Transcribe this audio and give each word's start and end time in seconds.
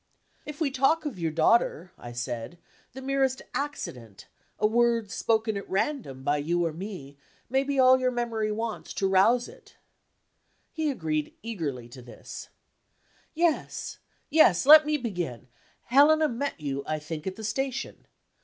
"If 0.47 0.59
we 0.59 0.71
talk 0.71 1.05
of 1.05 1.19
your 1.19 1.29
daughter," 1.29 1.91
I 1.95 2.11
said, 2.11 2.57
"the 2.93 3.03
merest 3.03 3.43
accident 3.53 4.25
a 4.57 4.65
word 4.65 5.11
spoken 5.11 5.55
at 5.57 5.69
random 5.69 6.23
by. 6.23 6.37
you 6.37 6.65
or 6.65 6.73
me 6.73 7.19
may 7.51 7.63
be 7.63 7.77
all 7.77 7.99
your 7.99 8.09
memory 8.09 8.51
wants 8.51 8.93
to 8.95 9.05
rouse 9.07 9.47
it." 9.47 9.75
He 10.71 10.89
agreed 10.89 11.35
eagerly 11.43 11.87
to 11.89 12.01
this: 12.01 12.49
"Yes! 13.35 13.99
Yes! 14.31 14.65
Let 14.65 14.87
me 14.87 14.97
begin. 14.97 15.47
Helena 15.83 16.27
met 16.27 16.59
you, 16.59 16.81
I 16.87 16.97
think, 16.97 17.27
at 17.27 17.35
the 17.35 17.43
station. 17.43 18.07